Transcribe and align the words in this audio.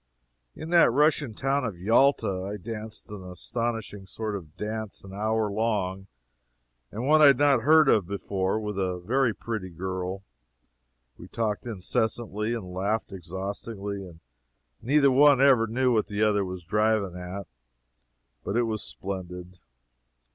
In 0.55 0.71
that 0.71 0.91
Russia 0.91 1.25
n 1.25 1.35
town 1.35 1.63
of 1.63 1.77
Yalta 1.77 2.41
I 2.51 2.57
danced 2.57 3.11
an 3.11 3.23
astonishing 3.23 4.07
sort 4.07 4.35
of 4.35 4.57
dance 4.57 5.03
an 5.03 5.13
hour 5.13 5.47
long, 5.51 6.07
and 6.89 7.07
one 7.07 7.21
I 7.21 7.25
had 7.27 7.37
not 7.37 7.61
heard 7.61 7.87
of 7.87 8.07
before, 8.07 8.59
with 8.59 8.79
a 8.79 8.97
very 9.05 9.31
pretty 9.31 9.69
girl, 9.69 10.23
and 10.23 10.23
we 11.19 11.27
talked 11.27 11.67
incessantly, 11.67 12.55
and 12.55 12.73
laughed 12.73 13.11
exhaustingly, 13.11 13.97
and 14.03 14.21
neither 14.81 15.11
one 15.11 15.39
ever 15.39 15.67
knew 15.67 15.93
what 15.93 16.07
the 16.07 16.23
other 16.23 16.43
was 16.43 16.63
driving 16.63 17.15
at. 17.15 17.45
But 18.43 18.57
it 18.57 18.63
was 18.63 18.81
splendid. 18.81 19.59